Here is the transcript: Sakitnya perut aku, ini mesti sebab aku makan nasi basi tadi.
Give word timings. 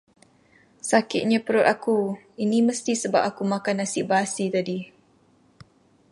Sakitnya 0.89 1.39
perut 1.45 1.61
aku, 1.73 1.99
ini 2.43 2.57
mesti 2.67 2.93
sebab 3.03 3.21
aku 3.29 3.43
makan 3.53 3.75
nasi 3.85 4.01
basi 4.09 4.45
tadi. 4.55 4.79